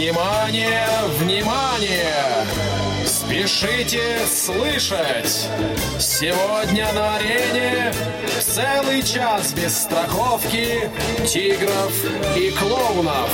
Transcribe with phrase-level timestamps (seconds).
[0.00, 2.46] Внимание, внимание!
[3.04, 5.46] Спешите слышать!
[5.98, 7.92] Сегодня на арене
[8.40, 10.90] целый час без страховки
[11.26, 11.92] тигров
[12.34, 13.30] и клоунов.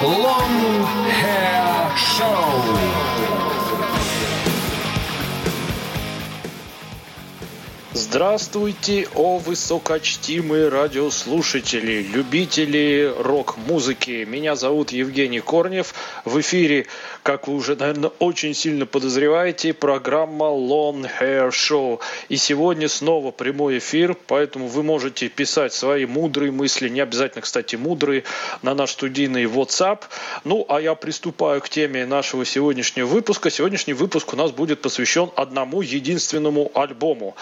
[0.00, 0.86] Long
[1.20, 3.43] Hair Show.
[8.06, 14.26] Здравствуйте, о высокочтимые радиослушатели, любители рок-музыки.
[14.28, 15.94] Меня зовут Евгений Корнев.
[16.26, 16.86] В эфире,
[17.22, 21.98] как вы уже, наверное, очень сильно подозреваете, программа Long Hair Show.
[22.28, 27.74] И сегодня снова прямой эфир, поэтому вы можете писать свои мудрые мысли, не обязательно, кстати,
[27.74, 28.24] мудрые,
[28.60, 30.00] на наш студийный WhatsApp.
[30.44, 33.50] Ну, а я приступаю к теме нашего сегодняшнего выпуска.
[33.50, 37.34] Сегодняшний выпуск у нас будет посвящен одному единственному альбому.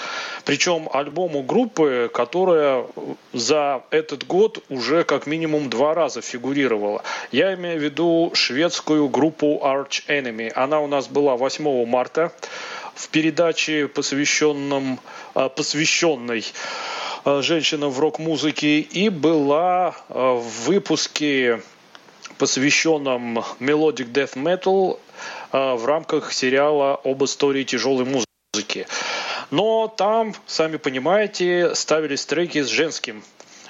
[0.52, 2.84] Причем альбому группы, которая
[3.32, 7.02] за этот год уже как минимум два раза фигурировала.
[7.30, 10.50] Я имею в виду шведскую группу Arch Enemy.
[10.50, 12.34] Она у нас была 8 марта
[12.94, 15.00] в передаче, посвященном,
[15.32, 16.44] а, посвященной
[17.24, 21.62] а, женщинам в рок-музыке и была а, в выпуске
[22.36, 24.98] посвященном Melodic Death Metal
[25.50, 28.86] в рамках сериала об истории тяжелой музыки.
[29.52, 33.22] Но там, сами понимаете, ставились треки с женским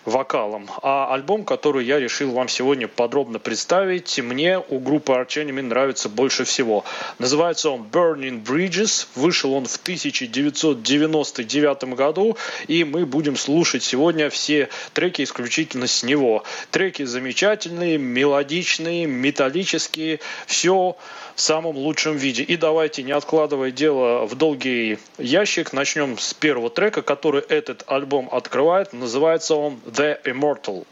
[0.05, 0.69] вокалом.
[0.83, 6.08] А альбом, который я решил вам сегодня подробно представить, мне у группы Arch Enemy нравится
[6.08, 6.84] больше всего.
[7.19, 9.06] Называется он Burning Bridges.
[9.14, 12.36] Вышел он в 1999 году,
[12.67, 16.45] и мы будем слушать сегодня все треки исключительно с него.
[16.70, 20.97] Треки замечательные, мелодичные, металлические, все
[21.34, 22.42] в самом лучшем виде.
[22.42, 28.28] И давайте, не откладывая дело в долгий ящик, начнем с первого трека, который этот альбом
[28.30, 28.92] открывает.
[28.92, 30.87] Называется он The Immortal.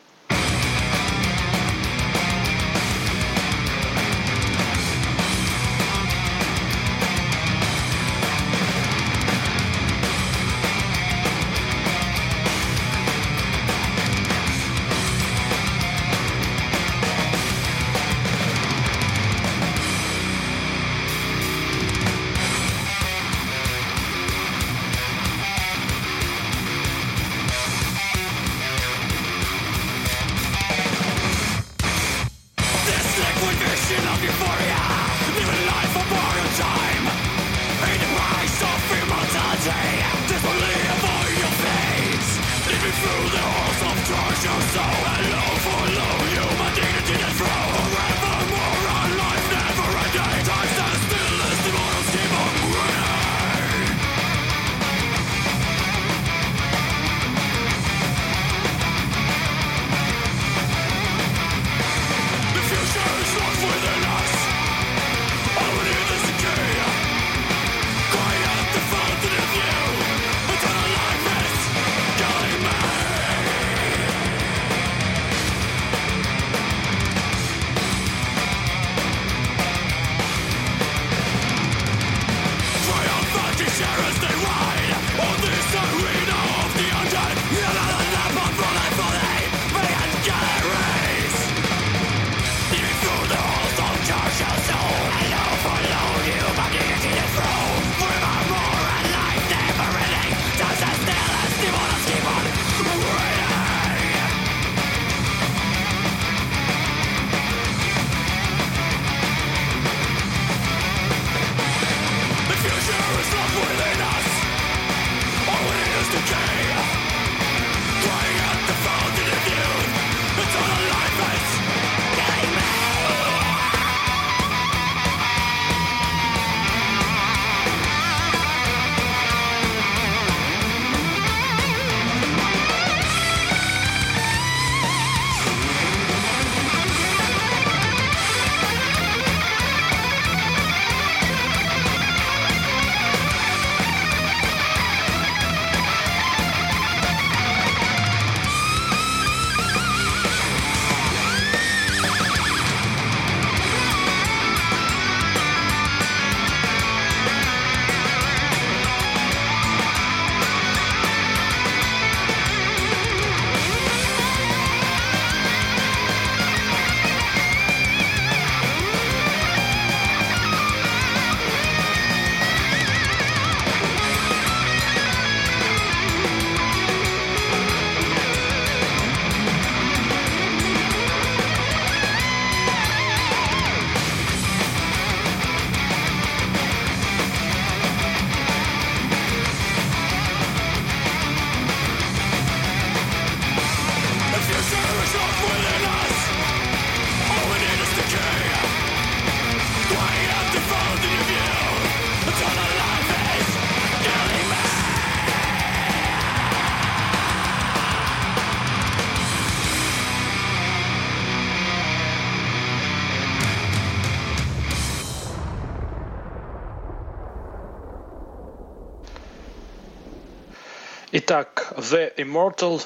[221.90, 222.80] The Immortal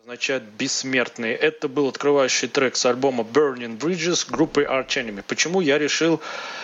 [0.00, 1.30] означает «бессмертный».
[1.30, 5.22] Это был открывающий трек с альбома Burning Bridges группы Arch Enemy.
[5.28, 6.20] Почему я решил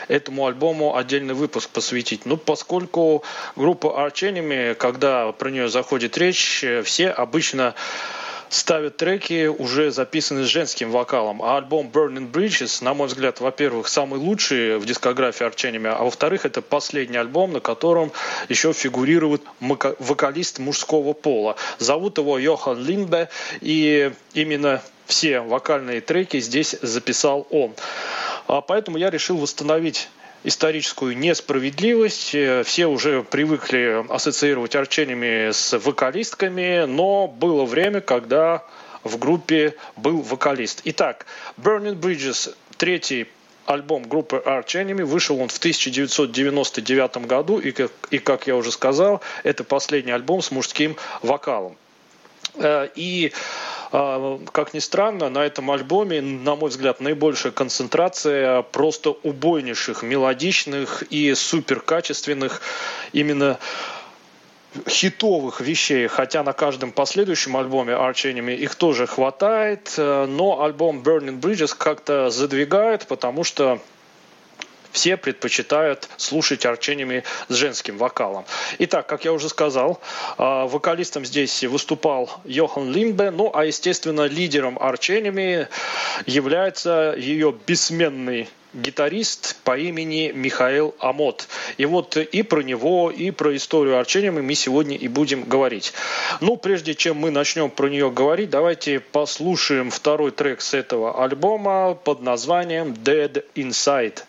[0.08, 2.26] этому альбому отдельный выпуск посвятить?
[2.26, 3.22] Ну, поскольку
[3.54, 7.76] группа Arch Enemy, когда про нее заходит речь, все обычно
[8.52, 11.42] ставят треки, уже записанные с женским вокалом.
[11.42, 16.44] А альбом Burning Bridges, на мой взгляд, во-первых, самый лучший в дискографии Арченеми, а во-вторых,
[16.44, 18.12] это последний альбом, на котором
[18.48, 21.56] еще фигурирует вокалист мужского пола.
[21.78, 27.74] Зовут его Йохан Линбе, и именно все вокальные треки здесь записал он.
[28.48, 30.08] А поэтому я решил восстановить
[30.44, 32.34] историческую несправедливость.
[32.34, 38.64] Э, все уже привыкли ассоциировать арченями с вокалистками, но было время, когда
[39.04, 40.82] в группе был вокалист.
[40.84, 43.28] Итак, Burning Bridges, третий
[43.66, 45.04] альбом группы Arch Enemy.
[45.04, 50.42] Вышел он в 1999 году, и как, и, как я уже сказал, это последний альбом
[50.42, 51.76] с мужским вокалом.
[52.54, 53.32] Э, и
[53.92, 61.34] как ни странно, на этом альбоме, на мой взгляд, наибольшая концентрация просто убойнейших, мелодичных и
[61.34, 62.62] суперкачественных
[63.12, 63.58] именно
[64.88, 71.02] хитовых вещей, хотя на каждом последующем альбоме Arch Enemy их тоже хватает, э, но альбом
[71.02, 73.80] Burning Bridges как-то задвигает, потому что
[74.92, 78.44] все предпочитают слушать арчениями с женским вокалом.
[78.78, 80.00] Итак, как я уже сказал,
[80.38, 85.68] а, вокалистом здесь выступал Йохан Лимбе, ну а, естественно, лидером арчениями
[86.26, 91.48] является ее бессменный гитарист по имени Михаил Амот.
[91.76, 95.92] И вот и про него, и про историю Арчениума мы сегодня и будем говорить.
[96.40, 101.94] Ну, прежде чем мы начнем про нее говорить, давайте послушаем второй трек с этого альбома
[101.94, 104.22] под названием Dead Inside.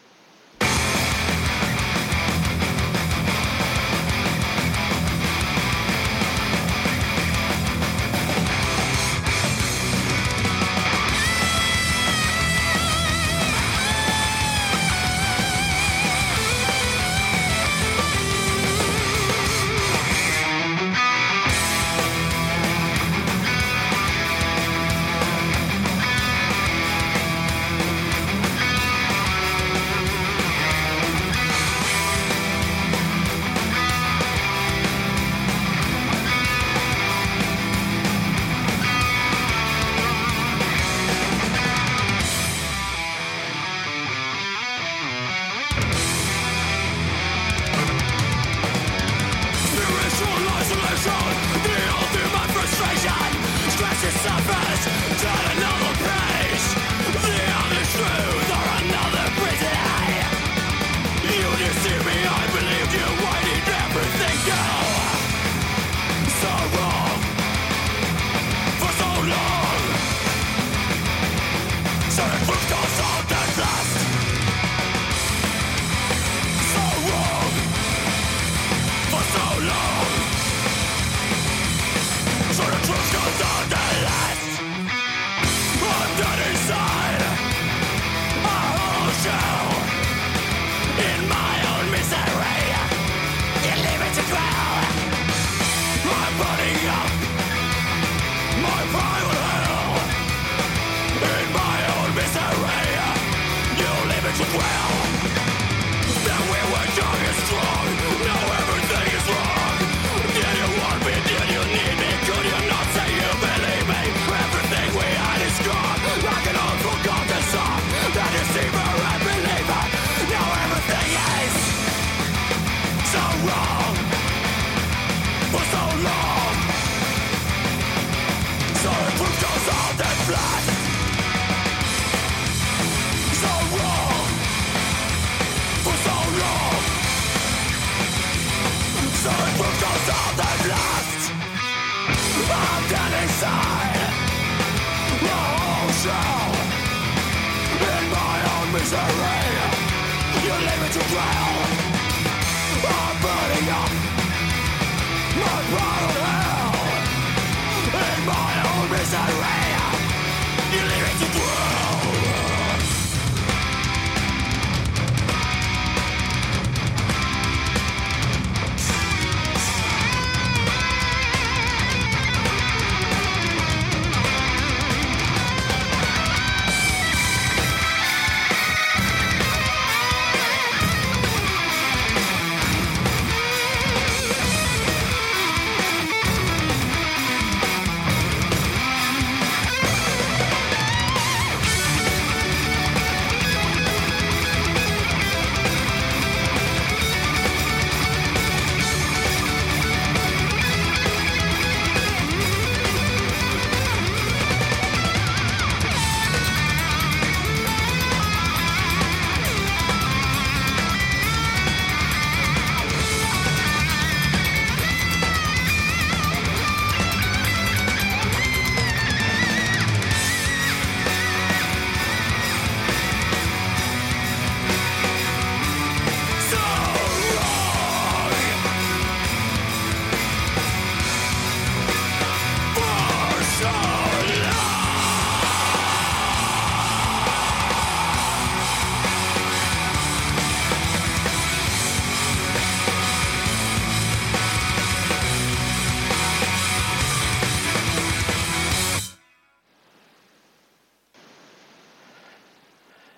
[148.94, 151.93] misery You leave me to drown.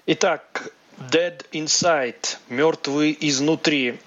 [0.07, 3.97] Итак, Dead Inside, мертвый изнутри.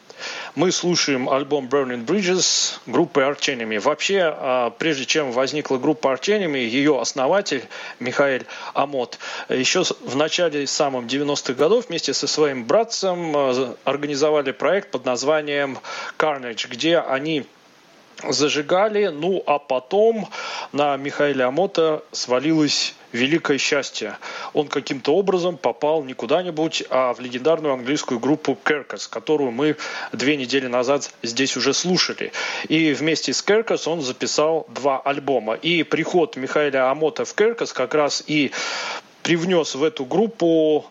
[0.54, 3.80] Мы слушаем альбом Burning Bridges группы Arch Enemy.
[3.80, 7.64] Вообще, а, прежде чем возникла группа Arch Enemy, ее основатель
[7.98, 14.92] Михаил Амот еще в начале самом 90-х годов вместе со своим братцем а, организовали проект
[14.92, 15.80] под названием
[16.16, 17.44] Carnage, где они
[18.22, 20.28] зажигали, ну а потом
[20.70, 24.18] на Михаила Амота свалилось великое счастье.
[24.52, 29.76] Он каким-то образом попал не куда-нибудь, а в легендарную английскую группу Керкас, которую мы
[30.12, 32.32] две недели назад здесь уже слушали.
[32.68, 35.54] И вместе с Керкас он записал два альбома.
[35.54, 38.52] И приход Михаила Амота в Керкас как раз и
[39.22, 40.86] привнес в эту группу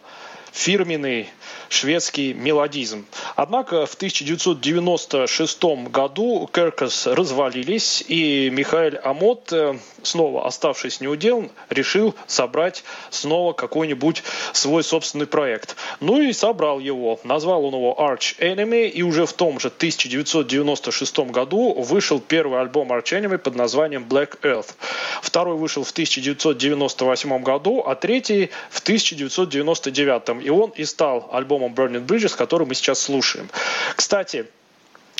[0.51, 1.29] фирменный
[1.69, 3.05] шведский мелодизм.
[3.35, 12.83] Однако в 1996 году Керкас развалились, и Михаил Амот, э, снова оставшись неудел, решил собрать
[13.09, 14.23] снова какой-нибудь
[14.53, 15.75] свой собственный проект.
[15.99, 17.19] Ну и собрал его.
[17.23, 22.91] Назвал он его Arch Enemy, и уже в том же 1996 году вышел первый альбом
[22.91, 24.73] Arch Enemy под названием Black Earth.
[25.21, 30.43] Второй вышел в 1998 году, а третий в 1999.
[30.45, 33.49] И он и стал альбомом Burning Bridges, который мы сейчас слушаем.
[33.95, 34.47] Кстати,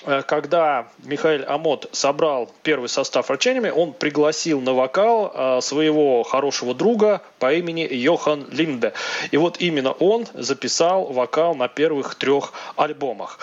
[0.08, 6.74] Э, когда Михаил Амот собрал первый состав Арчениями, он пригласил на вокал э, своего хорошего
[6.74, 8.94] друга по имени Йохан Линде.
[9.32, 13.40] И вот именно он записал вокал на первых трех альбомах.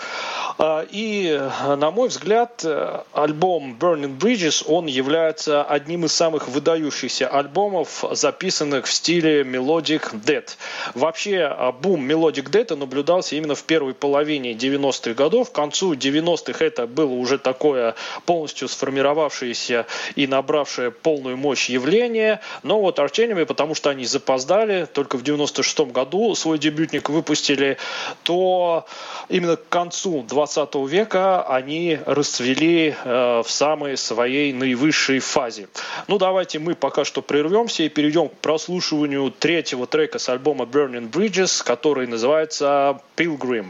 [0.57, 1.39] Э, и,
[1.77, 2.65] на мой взгляд,
[3.13, 10.45] альбом Burning Bridges, он является одним из самых выдающихся альбомов, записанных в стиле Melodic Dead.
[10.93, 15.51] Вообще, бум Melodic Dead наблюдался именно в первой половине 90-х годов.
[15.51, 17.95] К концу 90-х 90-х это было уже такое
[18.25, 19.85] полностью сформировавшееся
[20.15, 22.39] и набравшее полную мощь явление.
[22.63, 27.77] Но вот Арчениями, потому что они запоздали, только в 96 году свой дебютник выпустили,
[28.23, 28.85] то
[29.29, 30.44] именно к концу 20
[30.87, 35.67] века они расцвели э, в самой своей наивысшей фазе.
[36.07, 41.11] Ну, давайте мы пока что прервемся и перейдем к прослушиванию третьего трека с альбома Burning
[41.11, 43.67] Bridges, который называется Pilgrim.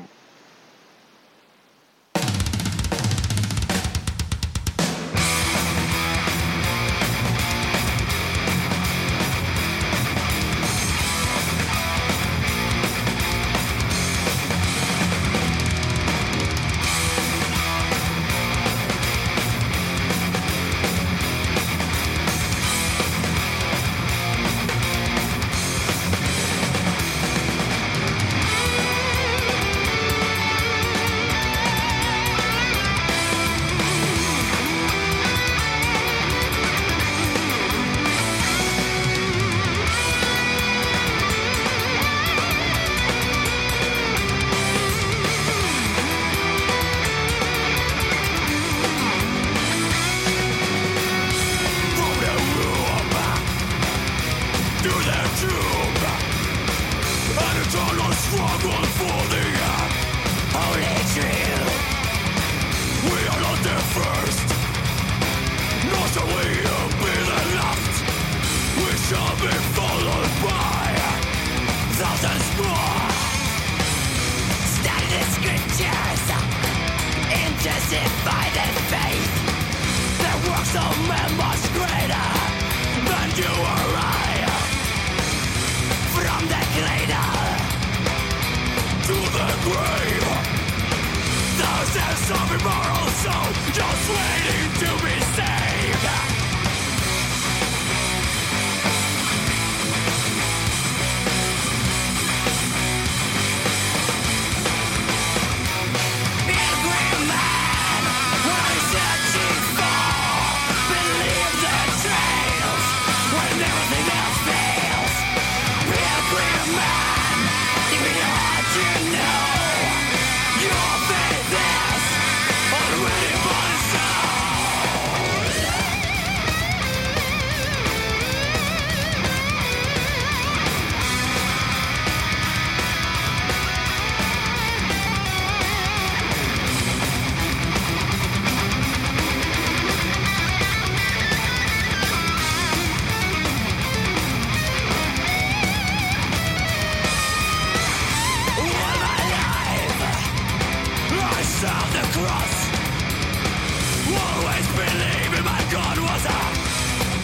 [155.75, 156.41] God was a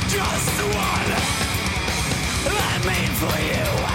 [0.09, 1.09] just one.
[2.43, 3.90] That mean for you.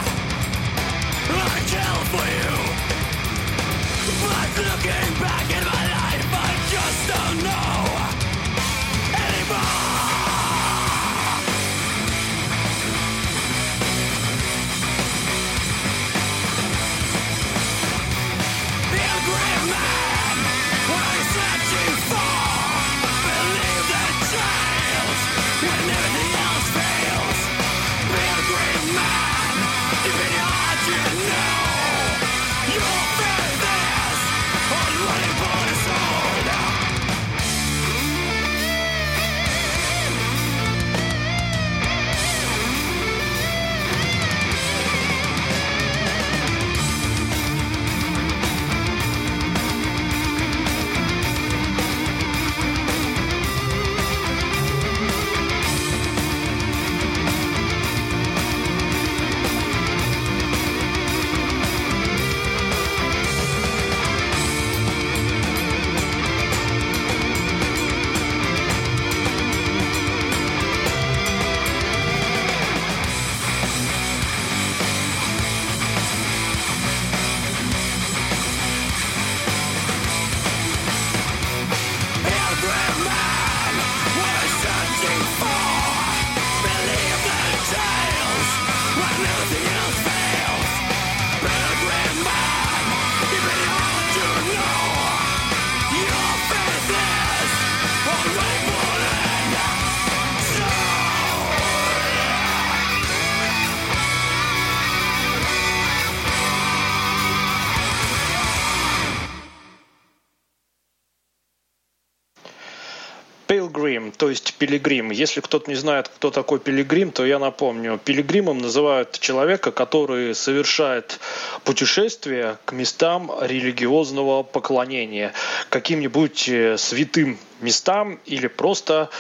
[114.58, 115.10] Пилигрим.
[115.10, 118.00] Если кто-то не знает, кто такой пилигрим, то я напомню.
[118.02, 121.21] Пилигримом называют человека, который совершает
[121.64, 125.32] путешествие к местам религиозного поклонения,
[125.69, 129.10] каким-нибудь э, святым местам или просто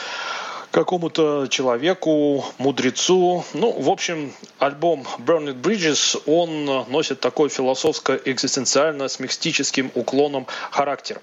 [0.70, 3.44] какому-то человеку, мудрецу.
[3.54, 11.20] Ну, в общем, альбом Burned Bridges, он носит такой философско-экзистенциально с мистическим уклоном характер.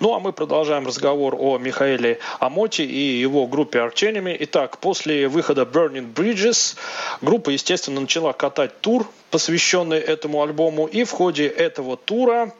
[0.00, 4.36] Ну, а мы продолжаем разговор о Михаиле Амоте и его группе Arch Enemy.
[4.40, 6.76] Итак, после выхода Burning Bridges
[7.20, 10.86] группа, естественно, начала катать тур, посвященный этому альбому.
[10.86, 12.52] И в ходе этого тура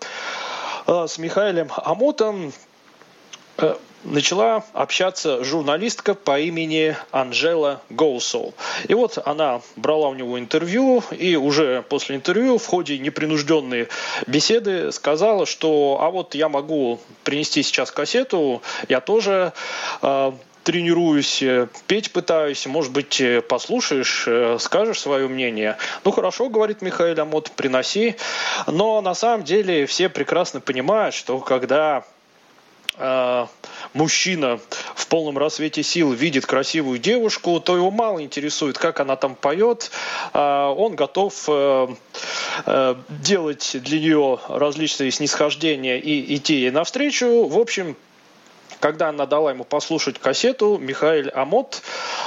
[0.87, 2.53] э, с Михаилом Амотом
[3.59, 8.55] э, начала общаться журналистка по имени Анжела Гоусол.
[8.89, 13.89] И вот она брала у него интервью, и уже после интервью в ходе непринужденной
[14.27, 19.53] беседы сказала, что а вот я могу принести сейчас кассету, я тоже
[20.03, 20.33] э,
[20.65, 21.43] тренируюсь,
[21.87, 24.29] петь пытаюсь, может быть, послушаешь,
[24.63, 25.77] скажешь свое мнение.
[26.05, 28.17] Ну, хорошо, говорит Михаил Амот, приноси.
[28.67, 32.05] Но на самом деле все прекрасно понимают, что когда
[32.97, 33.47] э,
[33.95, 34.59] мужчина
[34.95, 39.91] в полном рассвете сил видит красивую девушку, то его мало интересует, как она там поет.
[40.33, 41.89] Э, он готов э,
[42.67, 47.47] э, делать для нее различные снисхождения и идти ей навстречу.
[47.47, 47.97] В общем,
[48.83, 51.83] когда она дала ему послушать кассету, Михаил Амот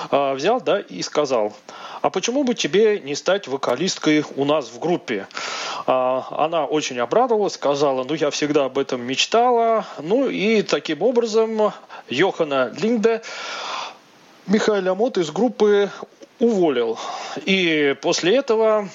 [0.10, 1.54] э, взял да, и сказал,
[2.02, 5.28] а почему бы тебе не стать вокалисткой у нас в группе?
[5.88, 9.86] А, она очень обрадовалась, сказала, ну я всегда об этом мечтала.
[10.00, 11.72] Ну и таким образом
[12.10, 13.22] Йохана Линде
[14.48, 15.90] Михаил Амот из группы
[16.40, 16.98] уволил.
[17.46, 18.90] И после этого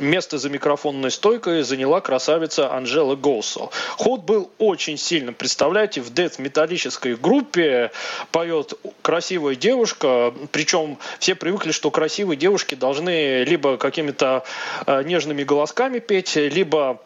[0.00, 3.68] Место за микрофонной стойкой заняла красавица Анжела Гоусо.
[3.98, 5.34] Ход был очень сильным.
[5.34, 7.90] Представляете, в дет-металлической группе
[8.32, 14.44] поет красивая девушка, причем все привыкли, что красивые девушки должны либо какими-то
[14.86, 17.02] э, нежными голосками петь, либо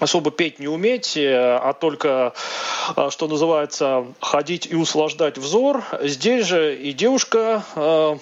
[0.00, 2.34] особо петь не уметь, э, а только,
[2.96, 5.84] э, что называется, ходить и услаждать взор.
[6.02, 7.62] Здесь же и девушка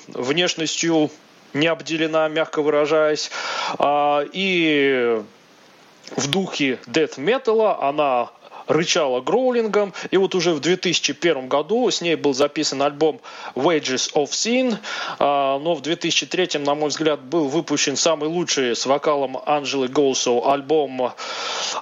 [0.08, 1.10] внешностью
[1.54, 3.30] не обделена, мягко выражаясь.
[3.78, 5.22] А, и
[6.16, 8.30] в духе death металла она
[8.66, 9.92] рычала гроулингом.
[10.10, 13.20] И вот уже в 2001 году с ней был записан альбом
[13.54, 14.76] Wages of Sin.
[15.18, 20.52] А, но в 2003, на мой взгляд, был выпущен самый лучший с вокалом Анджелы Гоусо
[20.52, 21.12] альбом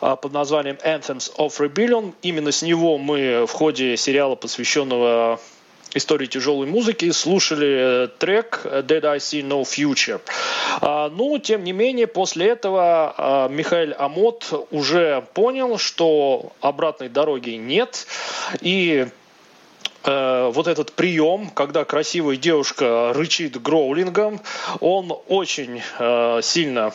[0.00, 2.12] а, под названием Anthems of Rebellion.
[2.22, 5.40] Именно с него мы в ходе сериала, посвященного
[5.94, 10.20] истории тяжелой музыки, слушали э, трек Dead I See No Future.
[10.80, 17.50] А, ну, тем не менее, после этого а, Михаил Амот уже понял, что обратной дороги
[17.50, 18.06] нет,
[18.60, 19.06] и
[20.04, 24.40] Э, вот этот прием, когда красивая девушка рычит гроулингом,
[24.80, 26.92] он очень э, сильно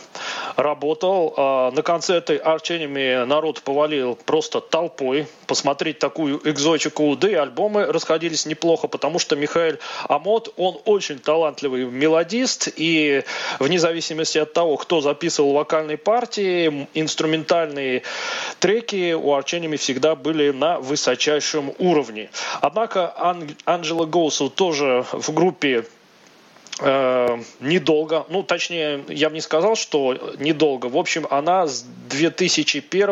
[0.56, 1.34] работал.
[1.36, 7.16] Э, на концерты Arch народ повалил просто толпой посмотреть такую экзотику.
[7.16, 13.24] Да и альбомы расходились неплохо, потому что Михаил Амот, он очень талантливый мелодист, и
[13.60, 18.04] вне зависимости от того, кто записывал вокальные партии, инструментальные
[18.60, 22.30] треки у Arch всегда были на высочайшем уровне.
[22.62, 25.86] Однако Ан- Анджела Гоусу тоже в группе
[26.82, 30.88] недолго, ну точнее, я бы не сказал, что недолго.
[30.88, 33.08] В общем, она с 2001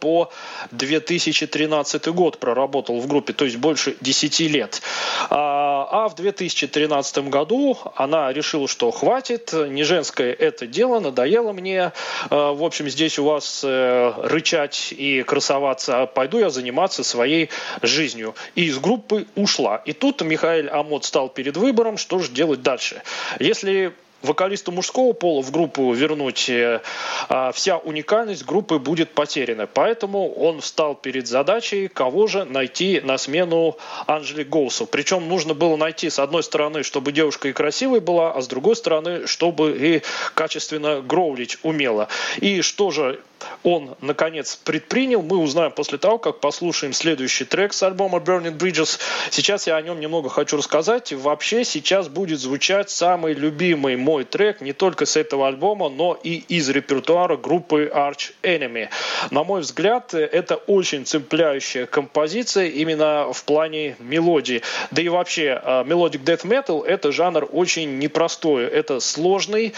[0.00, 0.30] по
[0.70, 4.82] 2013 год проработала в группе, то есть больше 10 лет.
[5.28, 11.92] А, а в 2013 году она решила, что хватит, не женское это дело, надоело мне.
[12.30, 17.50] А, в общем, здесь у вас э, рычать и красоваться, пойду я заниматься своей
[17.82, 18.34] жизнью.
[18.54, 19.82] И из группы ушла.
[19.84, 23.02] И тут Михаил Амот стал перед выбором, что же делать дальше.
[23.38, 23.92] Если
[24.22, 26.80] вокалисту мужского пола в группу вернуть, э,
[27.28, 29.66] а, вся уникальность группы будет потеряна.
[29.66, 34.86] Поэтому он встал перед задачей, кого же найти на смену Анжели Гоусу.
[34.86, 38.76] Причем нужно было найти, с одной стороны, чтобы девушка и красивой была, а с другой
[38.76, 40.02] стороны, чтобы и
[40.34, 42.08] качественно гроулить умела.
[42.40, 43.20] И что же
[43.62, 48.98] он, наконец, предпринял, мы узнаем после того, как послушаем следующий трек с альбома Burning Bridges.
[49.30, 51.12] Сейчас я о нем немного хочу рассказать.
[51.12, 56.36] Вообще сейчас будет звучать самый любимый мой трек не только с этого альбома, но и
[56.36, 58.88] из репертуара группы Arch Enemy.
[59.30, 64.62] На мой взгляд, это очень цепляющая композиция именно в плане мелодии.
[64.90, 68.64] Да и вообще, melodic death metal это жанр очень непростой.
[68.64, 69.74] Это сложный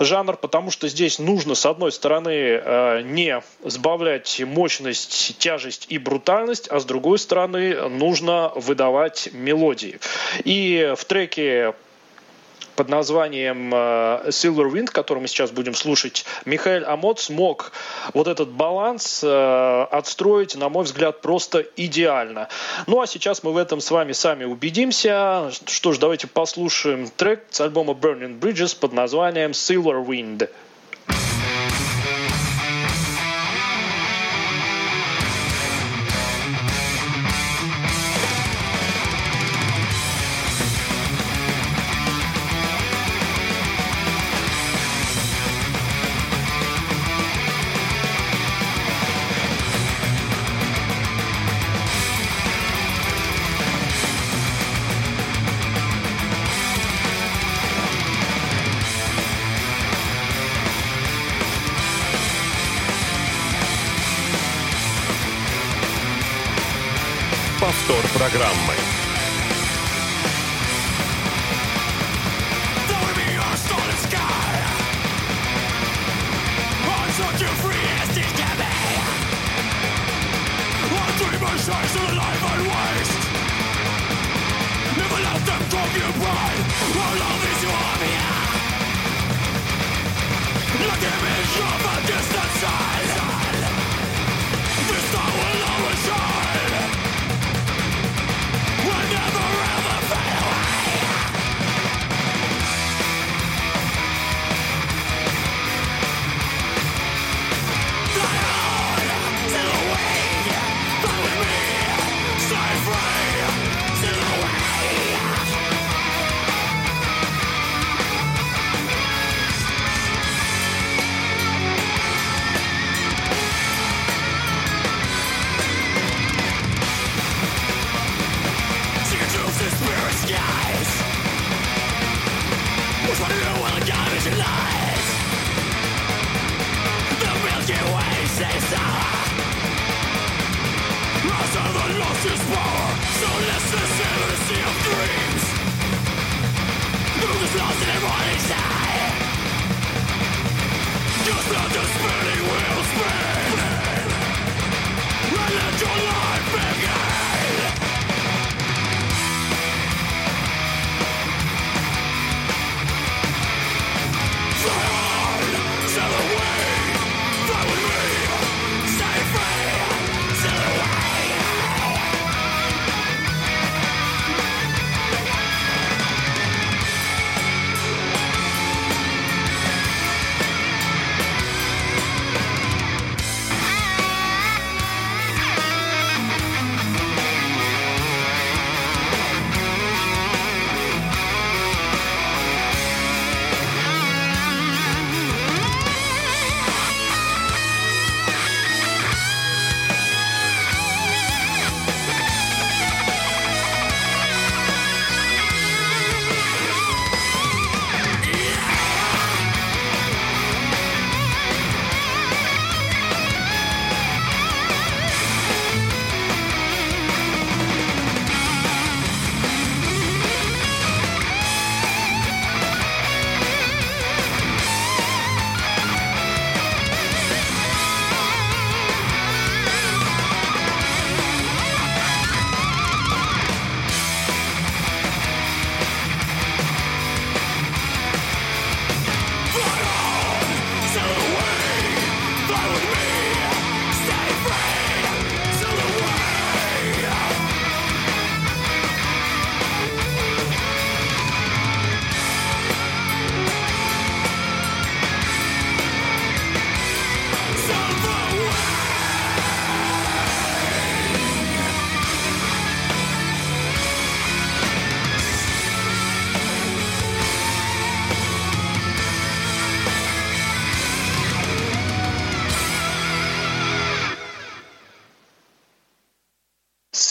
[0.00, 6.80] жанр, потому что здесь нужно, с одной стороны, не сбавлять мощность, тяжесть и брутальность, а
[6.80, 9.98] с другой стороны нужно выдавать мелодии.
[10.44, 11.74] И в треке
[12.76, 17.72] под названием э, Silver Wind, который мы сейчас будем слушать, Михаил Амот смог
[18.14, 22.48] вот этот баланс э, отстроить, на мой взгляд, просто идеально.
[22.86, 25.50] Ну а сейчас мы в этом с вами сами убедимся.
[25.66, 30.48] Что ж, давайте послушаем трек с альбома Burning Bridges под названием Silver Wind.
[81.42, 83.18] my choice of a life I waste.
[84.98, 86.52] Never let them occupy
[87.02, 87.82] Our love is your
[90.88, 92.91] Like image of a distant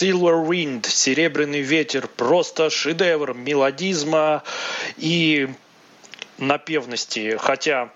[0.02, 4.42] Silver Wind, Серебряный ветер, просто шедевр мелодизма
[4.96, 5.48] и
[6.38, 7.36] напевности.
[7.38, 7.88] Хотя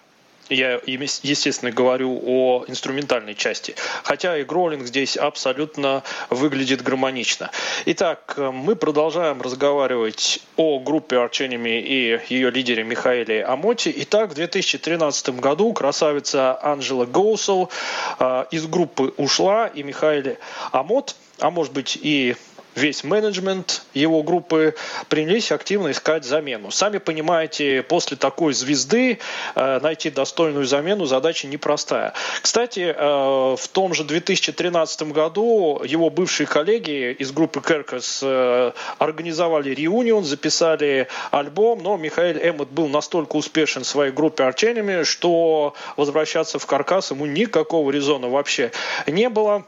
[0.48, 3.74] Я, естественно, говорю о инструментальной части.
[4.04, 7.50] Хотя и гроулинг здесь абсолютно выглядит гармонично.
[7.86, 13.92] Итак, мы продолжаем разговаривать о группе Enemy и ее лидере Михаиле Амоти.
[13.96, 17.70] Итак, в 2013 году красавица Анжела Гоусел
[18.18, 20.36] э, из группы ушла, и Михаил
[20.72, 22.36] Амот, а может быть и
[22.76, 24.74] весь менеджмент его группы
[25.08, 26.70] принялись активно искать замену.
[26.70, 29.18] Сами понимаете, после такой звезды
[29.54, 32.12] э, найти достойную замену задача непростая.
[32.42, 39.70] Кстати, э, в том же 2013 году его бывшие коллеги из группы Керкас э, организовали
[39.70, 46.58] реунион, записали альбом, но Михаил Эммот был настолько успешен в своей группе Арченами, что возвращаться
[46.58, 48.70] в Каркас ему никакого резона вообще
[49.06, 49.64] не было.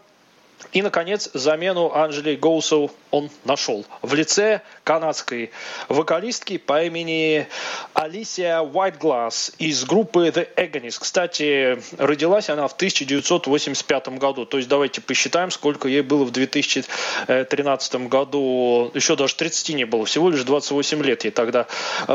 [0.72, 5.50] И, наконец, замену Анжели Гоусел он нашел в лице канадской
[5.88, 7.46] вокалистки по имени
[7.94, 10.98] Алисия Уайтгласс из группы The Agonists.
[11.00, 14.44] Кстати, родилась она в 1985 году.
[14.44, 18.90] То есть давайте посчитаем, сколько ей было в 2013 году.
[18.94, 21.66] Еще даже 30 не было, всего лишь 28 лет ей тогда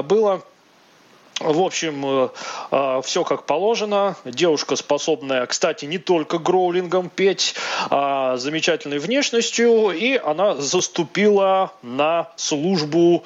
[0.03, 0.43] было.
[1.43, 2.29] В общем, э,
[2.71, 4.15] э, все как положено.
[4.23, 7.55] Девушка способная, кстати, не только гроулингом петь,
[7.89, 9.91] а замечательной внешностью.
[9.91, 13.25] И она заступила на службу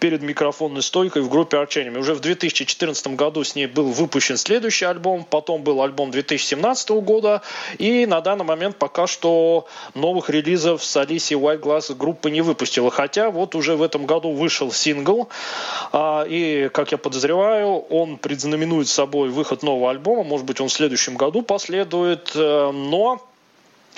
[0.00, 1.98] перед микрофонной стойкой в группе Арчениями.
[1.98, 7.42] Уже в 2014 году с ней был выпущен следующий альбом, потом был альбом 2017 года.
[7.78, 12.90] И на данный момент пока что новых релизов с Алисией White Glass группа не выпустила.
[12.90, 15.28] Хотя вот уже в этом году вышел сингл.
[15.92, 20.24] А, и, как я подозреваю, он предзнаменует собой выход нового альбома.
[20.24, 22.32] Может быть, он в следующем году последует.
[22.34, 23.20] Э, но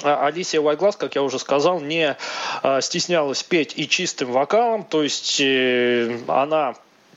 [0.02, 2.16] Алисия Вайглас, как я уже сказал, не
[2.62, 6.74] э, стеснялась петь и чистым вокалом, то есть э, она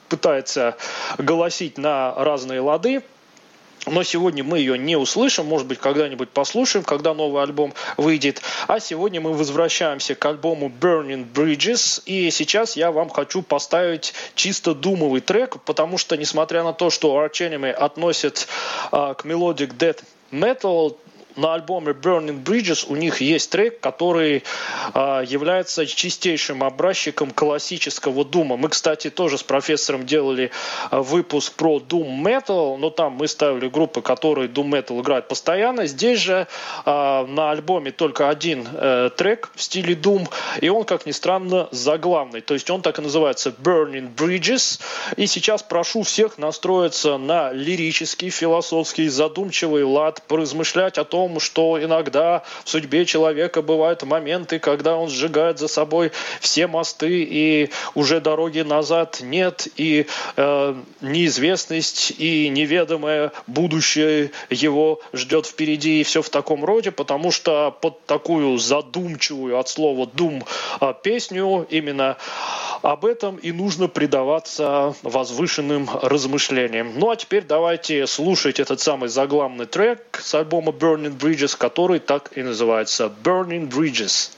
[0.09, 0.77] пытается
[1.17, 3.01] голосить на разные лады,
[3.87, 8.41] но сегодня мы ее не услышим, может быть, когда-нибудь послушаем, когда новый альбом выйдет.
[8.67, 12.01] А сегодня мы возвращаемся к альбому Burning Bridges.
[12.05, 17.23] И сейчас я вам хочу поставить чисто думовый трек, потому что, несмотря на то, что
[17.23, 18.47] Arch Enemy относят
[18.91, 20.95] а, к Melodic Death Metal,
[21.37, 24.43] на альбоме Burning Bridges у них есть трек, который
[24.93, 28.57] э, является чистейшим образчиком классического дума.
[28.57, 30.51] Мы, кстати, тоже с профессором делали
[30.91, 35.85] э, выпуск про Doom Metal, но там мы ставили группы, которые Doom Metal играют постоянно.
[35.85, 36.47] Здесь же
[36.85, 40.27] э, на альбоме только один э, трек в стиле Doom,
[40.59, 42.41] и он, как ни странно, заглавный.
[42.41, 44.79] То есть он так и называется Burning Bridges.
[45.15, 51.83] И сейчас прошу всех настроиться на лирический, философский, задумчивый лад, поразмышлять о том, том, что
[51.83, 58.21] иногда в судьбе человека бывают моменты, когда он сжигает за собой все мосты, и уже
[58.21, 66.29] дороги назад нет, и э, неизвестность и неведомое будущее его ждет впереди, и все в
[66.29, 70.43] таком роде, потому что под такую задумчивую от слова «дум»
[70.79, 72.17] э, песню именно
[72.81, 76.93] об этом и нужно предаваться возвышенным размышлениям.
[76.95, 82.37] Ну а теперь давайте слушать этот самый заглавный трек с альбома Burning Bridges, который так
[82.37, 84.31] и называется Burning Bridges.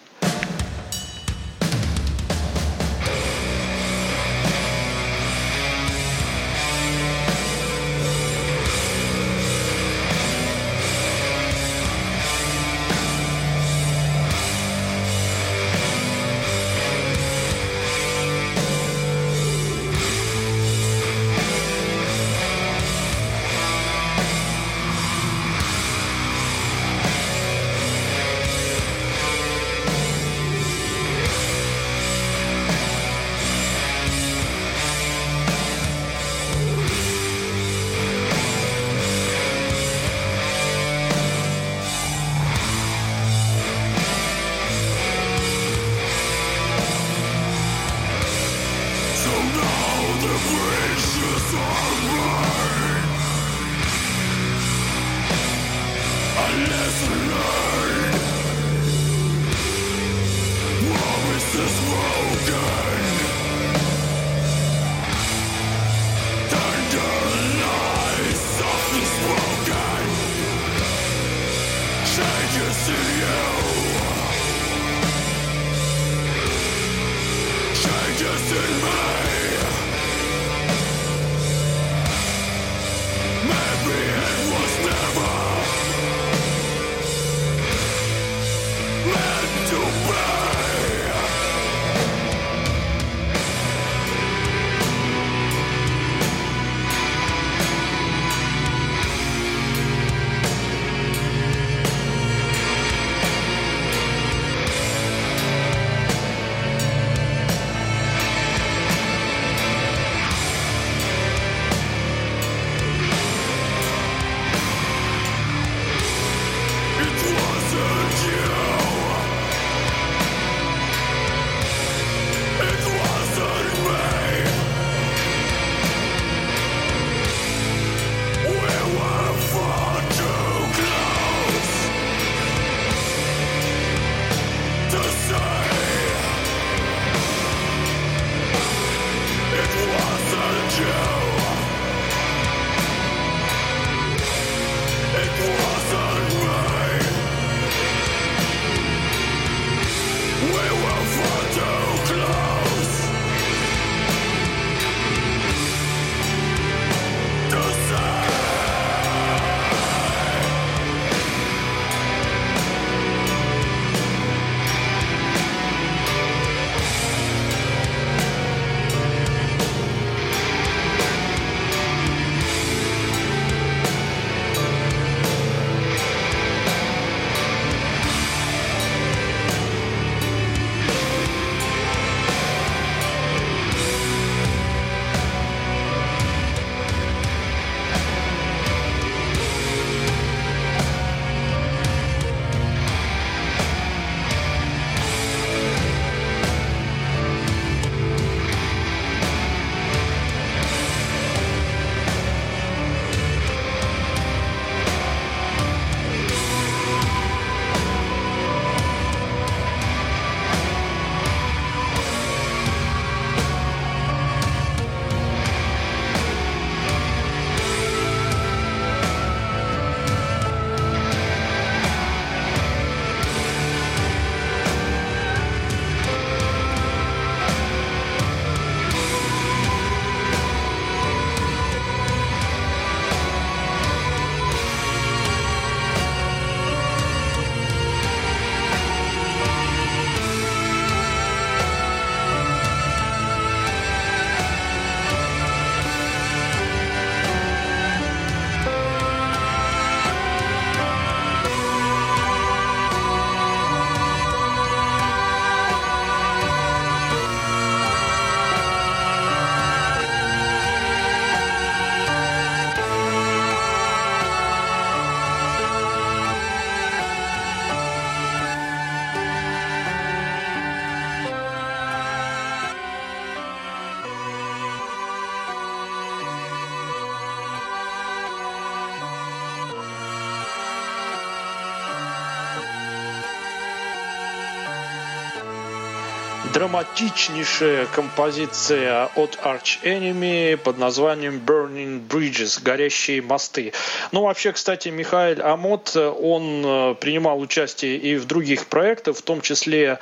[286.60, 293.72] Драматичнейшая композиция от Arch Enemy под названием Burning Bridges, горящие мосты.
[294.12, 299.40] Ну, вообще, кстати, Михаил Амот, он э, принимал участие и в других проектах, в том
[299.40, 300.00] числе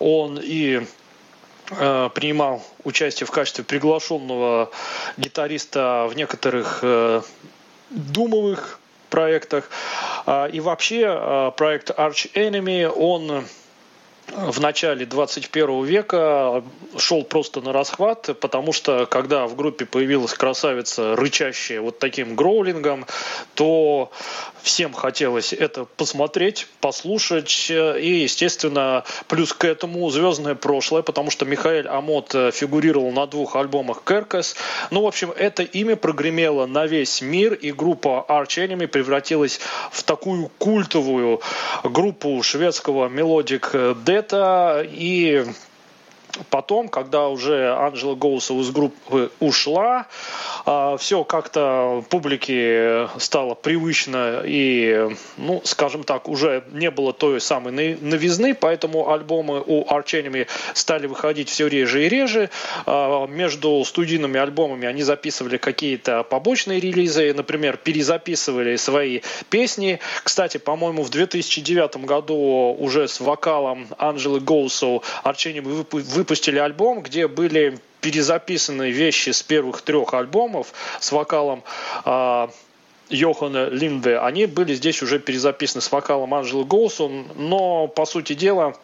[0.00, 0.84] он и
[1.70, 4.72] э, принимал участие в качестве приглашенного
[5.18, 7.22] гитариста в некоторых э,
[7.90, 9.70] думовых проектах.
[10.26, 13.44] А, и вообще проект Arch Enemy, он
[14.28, 16.64] в начале 21 века
[16.96, 23.06] шел просто на расхват, потому что когда в группе появилась красавица, рычащая вот таким гроулингом,
[23.54, 24.10] то
[24.62, 27.68] всем хотелось это посмотреть, послушать.
[27.70, 34.02] И, естественно, плюс к этому звездное прошлое, потому что Михаил Амот фигурировал на двух альбомах
[34.04, 34.56] Керкес.
[34.90, 39.60] Ну, в общем, это имя прогремело на весь мир, и группа Arch Enemy превратилась
[39.90, 41.40] в такую культовую
[41.82, 43.72] группу шведского melodic
[44.12, 45.42] death а и
[46.48, 50.06] Потом, когда уже Анджела Гоусов из группы ушла,
[50.64, 57.72] а, все как-то публике стало привычно и, ну, скажем так, уже не было той самой
[58.00, 62.48] новизны, поэтому альбомы у Arch Enemy стали выходить все реже и реже.
[62.86, 69.20] А, между студийными альбомами они записывали какие-то побочные релизы, например, перезаписывали свои
[69.50, 70.00] песни.
[70.24, 76.21] Кстати, по-моему, в 2009 году уже с вокалом Анджелы Гоусов Arch Enemy выпустили
[76.58, 81.62] альбом, где были перезаписаны вещи с первых трех альбомов с вокалом
[82.04, 82.48] э,
[83.10, 84.18] Йохана Линде.
[84.18, 88.74] Они были здесь уже перезаписаны с вокалом Анджелы Гоусон, но, по сути дела,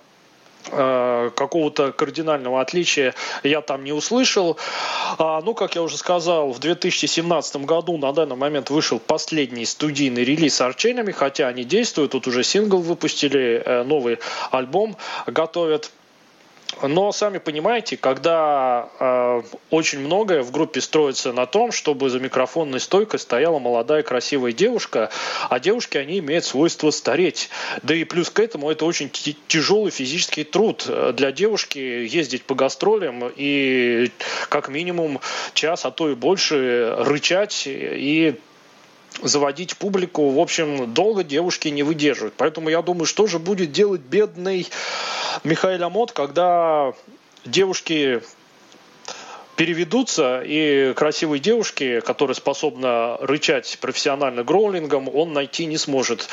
[0.70, 4.58] а, какого-то кардинального отличия я там не услышал.
[5.18, 10.24] А, ну, как я уже сказал, в 2017 году на данный момент вышел последний студийный
[10.24, 14.18] релиз арчейнами, хотя они действуют, тут уже сингл выпустили, э, новый
[14.50, 15.90] альбом готовят.
[16.82, 22.78] Но сами понимаете, когда э, очень многое в группе строится на том, чтобы за микрофонной
[22.78, 25.10] стойкой стояла молодая красивая девушка,
[25.48, 27.48] а девушки, они имеют свойство стареть.
[27.82, 29.10] Да и плюс к этому это очень
[29.48, 34.12] тяжелый физический труд для девушки ездить по гастролям и
[34.48, 35.20] как минимум
[35.54, 38.38] час, а то и больше рычать и
[39.22, 40.30] заводить публику.
[40.30, 42.34] В общем, долго девушки не выдерживают.
[42.36, 44.66] Поэтому я думаю, что же будет делать бедный
[45.44, 46.92] Михаил Амот, когда
[47.44, 48.22] девушки
[49.56, 56.28] переведутся, и красивой девушки, которая способна рычать профессионально гроулингом, он найти не сможет.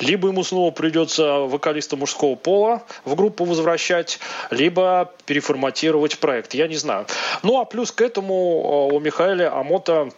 [0.00, 4.18] Либо ему снова придется вокалиста мужского пола в группу возвращать,
[4.50, 6.54] либо переформатировать проект.
[6.54, 7.06] Я не знаю.
[7.42, 10.08] Ну а плюс к этому э, у Михаила Амота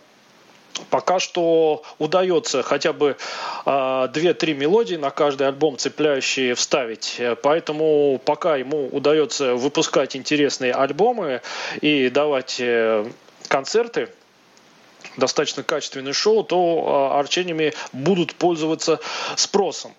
[0.91, 3.17] пока что удается хотя бы
[3.65, 7.21] э, две-три мелодии на каждый альбом цепляющие вставить.
[7.43, 11.43] Поэтому пока ему удается выпускать интересные альбомы
[11.81, 13.07] и давать э,
[13.49, 14.09] концерты,
[15.17, 19.01] достаточно качественное шоу, то э, арчениями будут пользоваться
[19.37, 19.95] спросом.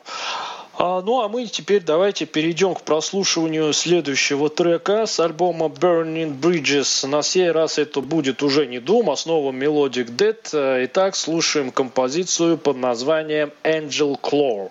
[0.80, 7.08] А, ну а мы теперь давайте перейдем к прослушиванию следующего трека с альбома Burning Bridges.
[7.08, 10.86] На сей раз это будет уже не Doom, а снова Melodic Dead.
[10.86, 14.70] Итак, слушаем композицию под названием Angel Claw.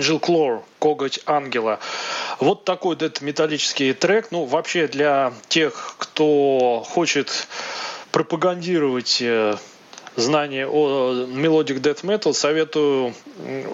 [0.00, 1.78] Angel Claw, коготь ангела.
[2.38, 4.28] Вот такой дет металлический трек.
[4.30, 7.46] Ну, вообще для тех, кто хочет
[8.10, 9.56] пропагандировать э,
[10.20, 13.14] знание о Melodic Death Metal, советую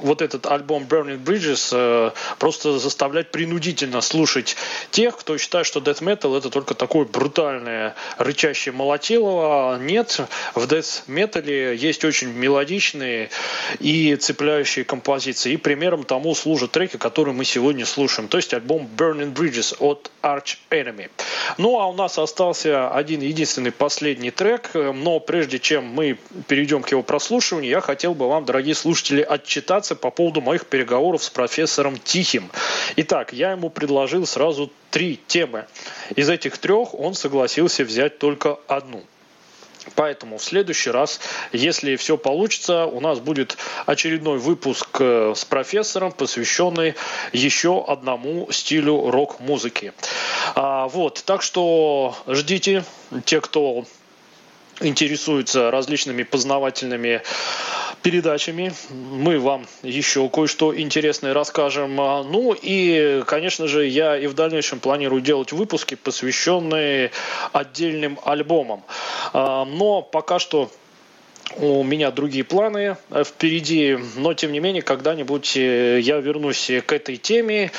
[0.03, 4.57] вот этот альбом Burning Bridges э, просто заставлять принудительно слушать
[4.91, 9.79] тех, кто считает, что Death Metal это только такое брутальное рычащее молотилово.
[9.79, 10.21] Нет,
[10.55, 13.31] в Death Metal есть очень мелодичные
[13.81, 15.53] и цепляющие композиции.
[15.53, 18.29] И примером тому служат треки, которые мы сегодня слушаем.
[18.29, 21.11] То есть альбом Burning Bridges от Arch Enemy.
[21.59, 26.19] Ну а у нас остался один единственный последний трек, но прежде чем мы
[26.49, 31.23] перейдем к его прослушиванию, я хотел бы вам, дорогие слушатели, отчитаться по поводу моих переговоров
[31.23, 32.51] с профессором Тихим.
[32.97, 35.67] Итак, я ему предложил сразу три темы.
[36.15, 39.05] Из этих трех он согласился взять только одну–
[39.95, 41.21] Поэтому в следующий раз,
[41.53, 43.57] если все получится, у нас будет
[43.87, 46.95] очередной выпуск э, с профессором, посвященный
[47.33, 49.93] еще одному стилю рок-музыки.
[50.55, 52.85] А, вот, так что ждите,
[53.25, 53.85] те, кто
[54.81, 57.23] интересуется различными познавательными
[58.03, 58.73] передачами.
[58.91, 62.01] Мы вам еще кое-что интересное расскажем.
[62.01, 67.11] А, ну и, конечно же, я и в дальнейшем планирую делать выпуски, посвященные
[67.53, 68.85] отдельным альбомам.
[69.33, 70.71] А, но пока что
[71.55, 76.93] у меня другие планы э, впереди, но тем не менее когда-нибудь э, я вернусь к
[76.93, 77.71] этой теме.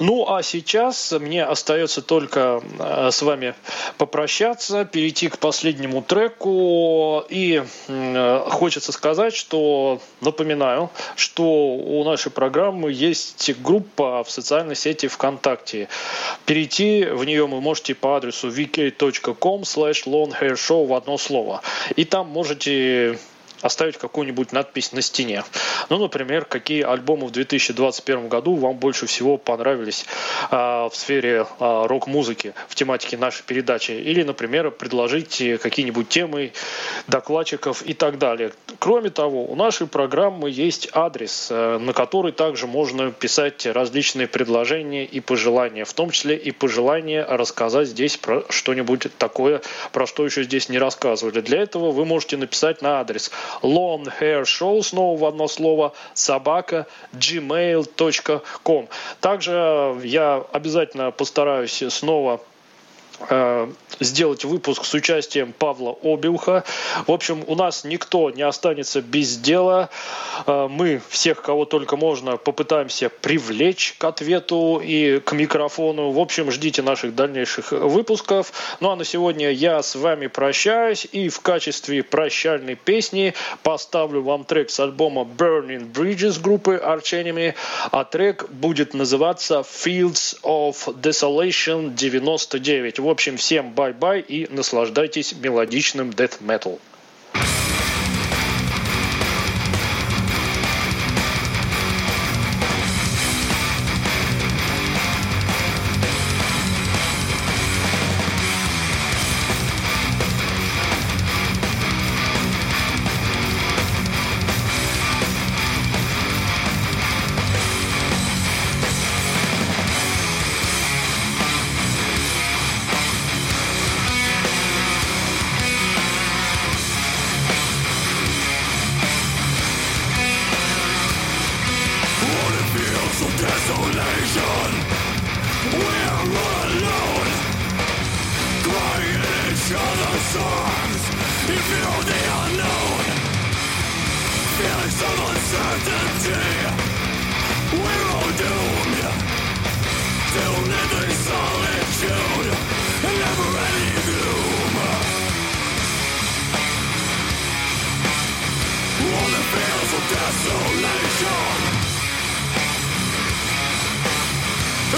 [0.00, 3.54] Ну а сейчас мне остается только э, с вами
[3.98, 7.62] попрощаться, перейти к последнему треку и
[8.48, 15.88] хочется сказать, что напоминаю, что у нашей программы есть группа в социальной сети ВКонтакте.
[16.46, 21.62] Перейти в нее вы можете по адресу vk.com slash longhairshow в одно слово.
[21.96, 23.03] И там можете
[23.64, 25.42] оставить какую-нибудь надпись на стене.
[25.88, 30.04] Ну, например, какие альбомы в 2021 году вам больше всего понравились
[30.50, 33.92] э, в сфере э, рок-музыки, в тематике нашей передачи.
[33.92, 36.52] Или, например, предложить какие-нибудь темы
[37.08, 38.52] докладчиков и так далее.
[38.78, 45.06] Кроме того, у нашей программы есть адрес, э, на который также можно писать различные предложения
[45.06, 49.62] и пожелания, в том числе и пожелания рассказать здесь про что-нибудь такое,
[49.92, 51.40] про что еще здесь не рассказывали.
[51.40, 53.30] Для этого вы можете написать на адрес
[53.62, 58.88] long hair show, снова в одно слово, собака gmail.com.
[59.20, 62.40] Также я обязательно постараюсь снова
[63.20, 63.53] Э,
[64.00, 66.64] сделать выпуск с участием Павла Обиуха.
[67.06, 69.90] В общем, у нас никто не останется без дела.
[70.46, 76.10] Э, мы всех, кого только можно, попытаемся привлечь к ответу и к микрофону.
[76.10, 78.52] В общем, ждите наших дальнейших выпусков.
[78.80, 84.44] Ну а на сегодня я с вами прощаюсь и в качестве прощальной песни поставлю вам
[84.44, 87.54] трек с альбома Burning Bridges группы Arch
[87.90, 92.98] а трек будет называться Fields of Desolation 99.
[92.98, 96.80] В общем, всем bye-bye и наслаждайтесь мелодичным death metal.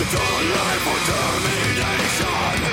[0.06, 2.65] Into life or termination.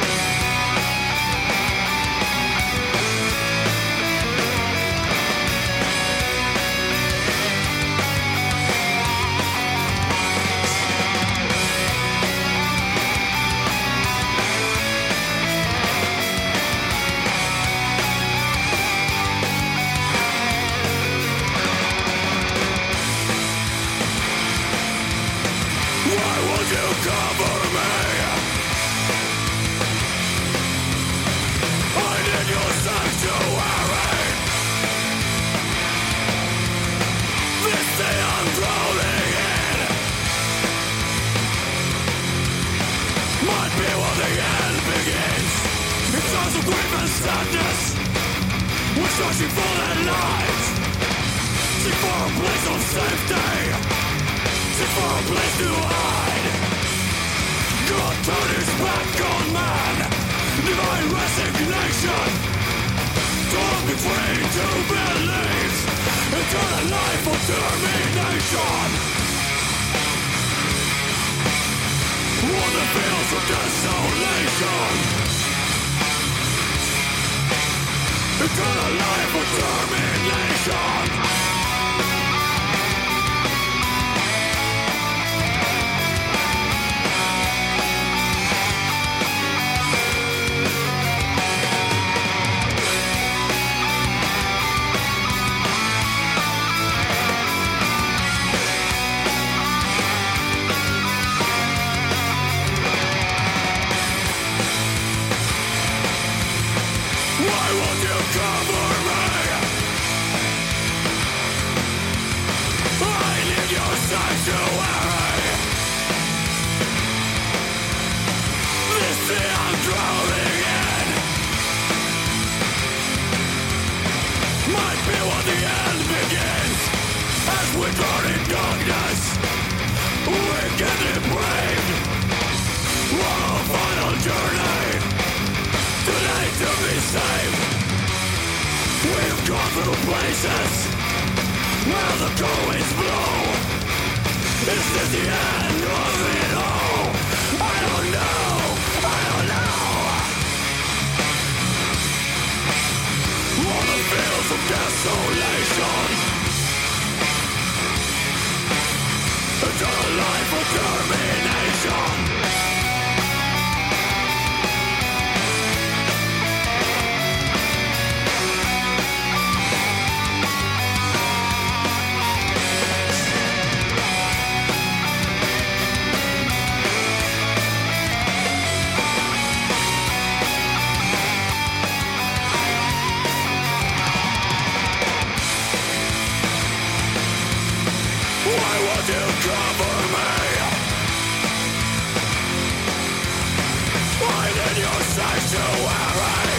[195.53, 196.52] to our eyes.